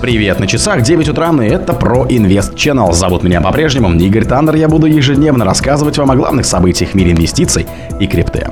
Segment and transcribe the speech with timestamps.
[0.00, 2.90] Привет, на часах 9 утра, и это про Инвест Channel.
[2.94, 4.54] Зовут меня по-прежнему Игорь Таннер.
[4.54, 7.66] Я буду ежедневно рассказывать вам о главных событиях в мире инвестиций
[8.00, 8.46] и крипты.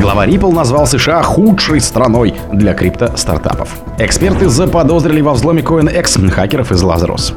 [0.00, 3.76] Глава Ripple назвал США худшей страной для крипто-стартапов.
[3.98, 7.34] Эксперты заподозрили во взломе CoinX хакеров из Lazarus.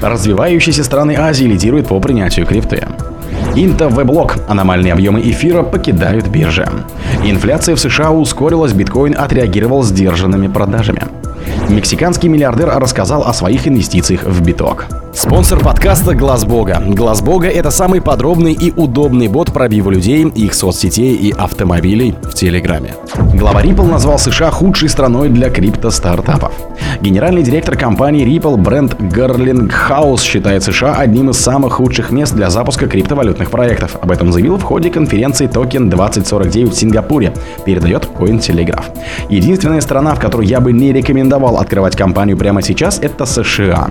[0.00, 2.86] Развивающиеся страны Азии лидируют по принятию крипты.
[3.56, 4.36] Инта Веблок.
[4.46, 6.68] Аномальные объемы эфира покидают биржи.
[7.24, 11.02] Инфляция в США ускорилась, биткоин отреагировал сдержанными продажами.
[11.68, 14.86] Мексиканский миллиардер рассказал о своих инвестициях в биток.
[15.12, 16.82] Спонсор подкаста Глаз Бога.
[16.86, 22.34] Глаз Бога это самый подробный и удобный бот пробива людей, их соцсетей и автомобилей в
[22.34, 22.94] Телеграме.
[23.34, 26.52] Глава Ripple назвал США худшей страной для крипто-стартапов.
[27.00, 32.86] Генеральный директор компании Ripple Брэд Гарлингхаус считает США одним из самых худших мест для запуска
[32.86, 33.96] криптовалютных проектов.
[34.00, 37.32] Об этом заявил в ходе конференции Токен 2049 в Сингапуре,
[37.64, 38.84] передает Cointelegraph.
[39.30, 43.90] Единственная страна, в которой я бы не рекомендовал открывать компанию прямо сейчас, это США.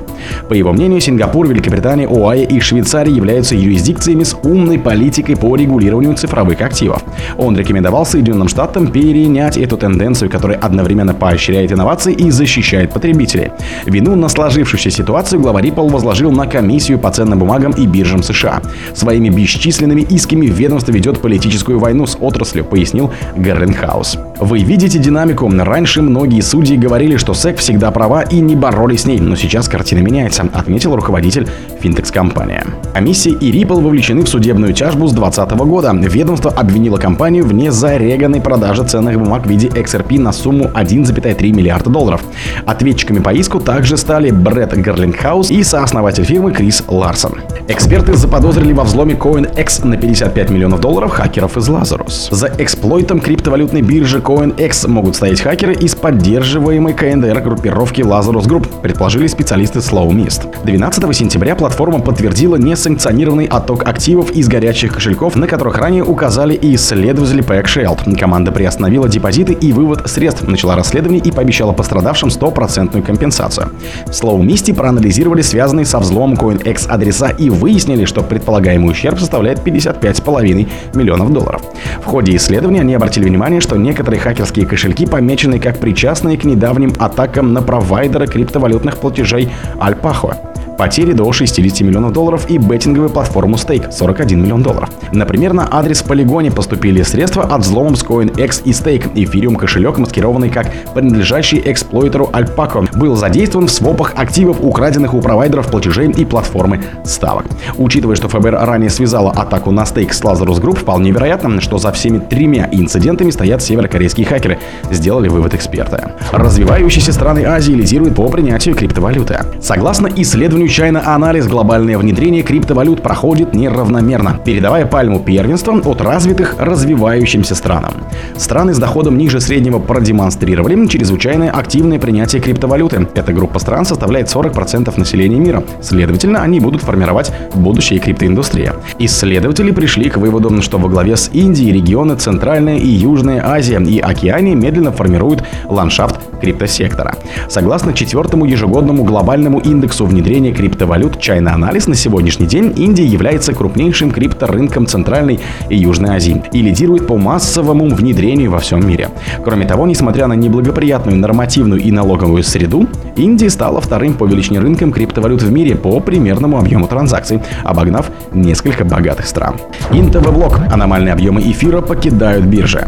[0.49, 6.15] По его мнению, Сингапур, Великобритания, ОАЭ и Швейцария являются юрисдикциями с умной политикой по регулированию
[6.15, 7.03] цифровых активов.
[7.37, 13.51] Он рекомендовал Соединенным Штатам перенять эту тенденцию, которая одновременно поощряет инновации и защищает потребителей.
[13.85, 18.61] Вину на сложившуюся ситуацию глава Ripple возложил на комиссию по ценным бумагам и биржам США.
[18.93, 24.17] Своими бесчисленными исками ведомство ведет политическую войну с отраслью, пояснил Герленхаус.
[24.39, 25.49] Вы видите динамику.
[25.49, 29.67] Раньше многие судьи говорили, что СЭК всегда права и не боролись с ней, но сейчас
[29.67, 31.47] картина меняется, отметил руководитель
[31.79, 32.65] Финтекс-компания.
[32.93, 35.93] Комиссия и Ripple вовлечены в судебную тяжбу с 2020 года.
[35.93, 41.89] Ведомство обвинило компанию в незареганной продаже ценных бумаг в виде XRP на сумму 1,3 миллиарда
[41.89, 42.21] долларов.
[42.65, 47.39] Ответчиками по иску также стали Брэд Герлингхаус и сооснователь фирмы Крис Ларсон.
[47.67, 52.33] Эксперты заподозрили во взломе CoinX на 55 миллионов долларов хакеров из Lazarus.
[52.33, 59.27] За эксплойтом криптовалютной биржи CoinX могут стоять хакеры из поддерживаемой КНДР группировки Lazarus Group, предположили
[59.27, 60.47] специалисты Slow Mist.
[60.63, 66.75] 12 сентября платформа подтвердила несанкционированный отток активов из горячих кошельков, на которых ранее указали и
[66.75, 68.17] исследователи PackShield.
[68.17, 73.71] Команда приостановила депозиты и вывод средств, начала расследование и пообещала пострадавшим 100% компенсацию.
[74.05, 80.67] В Slow проанализировали связанные со взломом CoinX адреса и выяснили, что предполагаемый ущерб составляет 55,5
[80.95, 81.63] миллионов долларов.
[82.01, 86.93] В ходе исследования они обратили внимание, что некоторые хакерские кошельки помечены как причастные к недавним
[86.97, 89.49] атакам на провайдеры криптовалютных платежей
[89.81, 90.46] Alpaco.
[90.77, 94.89] Потери до 60 миллионов долларов и беттинговую платформу Stake 41 миллион долларов.
[95.11, 99.11] Например, на адрес Полигоне поступили средства от взломом с CoinX и Stake.
[99.15, 105.71] Эфириум кошелек, маскированный как принадлежащий эксплойтеру Alpaco, был задействован в свопах активов, украденных у провайдеров
[105.71, 107.45] платежей и платформы ставок.
[107.77, 111.91] Учитывая, что ФБР ранее связала атаку на Stake с Lazarus Group, вполне вероятно, что за
[111.91, 114.59] всеми тремя инцидентами стоят северокорейские хакеры,
[114.91, 116.03] сделали вывод эксперты.
[116.31, 119.39] Развивающиеся страны Азии лидируют по принятию криптовалюты.
[119.59, 127.55] Согласно исследованию China Analysis глобальное внедрение криптовалют проходит неравномерно, передавая пальму первенства от развитых развивающимся
[127.55, 127.93] странам.
[128.37, 133.07] Страны с доходом ниже среднего продемонстрировали чрезвычайно активное принятие криптовалюты.
[133.15, 135.63] Эта группа стран составляет 40% населения мира.
[135.81, 138.71] Следовательно, они будут формировать будущее криптоиндустрии.
[138.99, 143.99] Исследователи пришли к выводу, что во главе с Индией регионы Центральная и Южная Азия и
[143.99, 147.15] Океания медленно формируют ландшафт криптосектора.
[147.49, 154.11] Согласно четвертому ежегодному глобальному индексу внедрения криптовалют China Analysis на сегодняшний день Индия является крупнейшим
[154.11, 155.39] крипторынком Центральной
[155.69, 159.09] и Южной Азии и лидирует по массовому внедрению во всем мире.
[159.43, 164.91] Кроме того, несмотря на неблагоприятную нормативную и налоговую среду, Индия стала вторым по величине рынком
[164.91, 169.55] криптовалют в мире по примерному объему транзакций, обогнав несколько богатых стран.
[169.91, 170.59] Интовоблок.
[170.71, 172.87] Аномальные объемы эфира покидают биржи.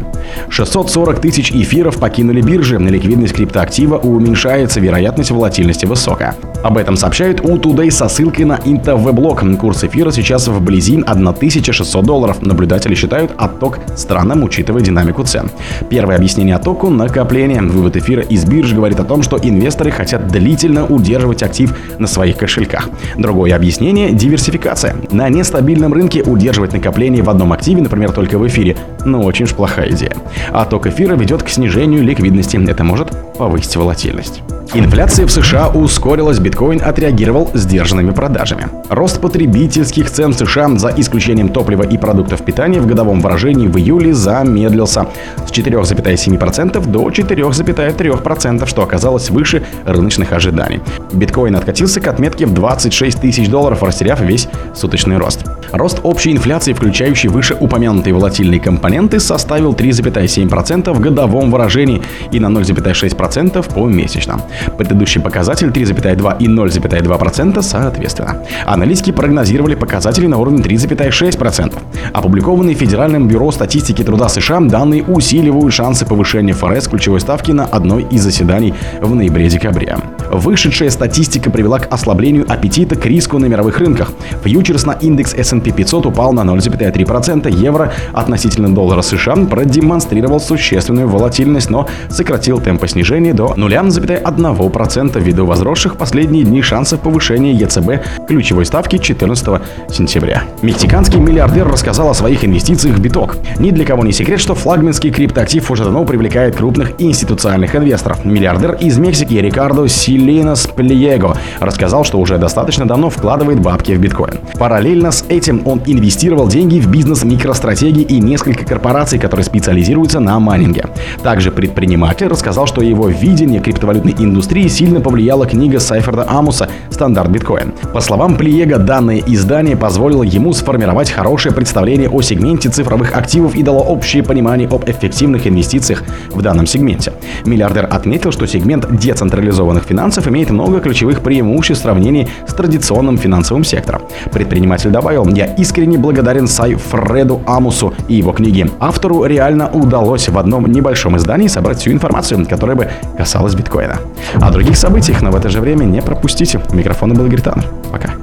[0.49, 6.35] 640 тысяч эфиров покинули биржи, ликвидность криптоактива уменьшается, вероятность волатильности высокая.
[6.61, 9.43] Об этом сообщают у Today со ссылкой на Интовеблок.
[9.57, 12.41] Курс эфира сейчас вблизи 1600 долларов.
[12.41, 15.49] Наблюдатели считают отток странным, учитывая динамику цен.
[15.89, 17.61] Первое объяснение оттоку– накопление.
[17.61, 22.35] Вывод эфира из бирж говорит о том, что инвесторы хотят длительно удерживать актив на своих
[22.35, 22.89] кошельках.
[23.17, 24.95] Другое объяснение– диверсификация.
[25.11, 29.53] На нестабильном рынке удерживать накопление в одном активе, например, только в эфире, ну очень уж
[29.53, 30.11] плохая идея.
[30.51, 32.59] Отток эфира ведет к снижению ликвидности.
[32.69, 34.41] Это может повысить волатильность.
[34.75, 38.67] Инфляция в США ускорилась, биткоин отреагировал сдержанными продажами.
[38.89, 43.77] Рост потребительских цен в США, за исключением топлива и продуктов питания, в годовом выражении в
[43.77, 45.05] июле замедлился
[45.45, 50.81] с 4,7% до 4,3%, что оказалось выше рыночных ожиданий.
[51.13, 55.45] Биткоин откатился к отметке в 26 тысяч долларов, растеряв весь суточный рост.
[55.71, 62.01] Рост общей инфляции, включающий выше упомянутые волатильные компоненты, составил 3,7% в годовом выражении
[62.31, 64.41] и на 0,6% помесячно.
[64.77, 68.43] Предыдущий показатель 3,2 и 0,2% соответственно.
[68.65, 71.77] Аналитики прогнозировали показатели на уровне 3,6%.
[72.13, 78.03] Опубликованные Федеральным бюро статистики труда США данные усиливают шансы повышения ФРС ключевой ставки на одной
[78.03, 79.97] из заседаний в ноябре-декабре.
[80.31, 84.11] Вышедшая статистика привела к ослаблению аппетита к риску на мировых рынках.
[84.43, 91.69] Фьючерс на индекс S&P 500 упал на 0,3%, евро относительно доллара США продемонстрировал существенную волатильность,
[91.69, 98.97] но сократил темпы снижения до 0,1% ввиду возросших последние дни шансов повышения ЕЦБ ключевой ставки
[98.97, 99.61] 14
[99.91, 100.43] сентября.
[100.61, 103.37] Мексиканский миллиардер рассказал о своих инвестициях в биток.
[103.59, 108.25] Ни для кого не секрет, что флагманский криптоактив уже давно привлекает крупных институциональных инвесторов.
[108.25, 109.87] Миллиардер из Мексики Рикардо
[110.19, 114.39] Силинос Плиего рассказал, что уже достаточно давно вкладывает бабки в биткоин.
[114.57, 120.37] Параллельно с этим он инвестировал деньги в бизнес микростратегии и несколько корпораций, которые специализируются на
[120.39, 120.87] майнинге.
[121.23, 127.73] Также предприниматель рассказал, что его видение криптовалютной индустрии сильно повлияла книга Сайферда Амуса «Стандарт биткоин».
[127.93, 133.63] По словам Плиега, данное издание позволило ему сформировать хорошее представление о сегменте цифровых активов и
[133.63, 137.13] дало общее понимание об эффективных инвестициях в данном сегменте.
[137.45, 143.63] Миллиардер отметил, что сегмент децентрализованных финансов имеет много ключевых преимуществ в сравнении с традиционным финансовым
[143.63, 144.01] сектором.
[144.31, 148.71] Предприниматель добавил, я искренне благодарен Сай Фреду Амусу и его книге.
[148.79, 153.97] Автору реально удалось в одном небольшом издании собрать всю информацию, которая бы касалась биткоина.
[154.41, 156.59] О других событиях, но в это же время не пропустите.
[156.71, 157.43] У микрофона был Игорь.
[157.91, 158.18] Пока.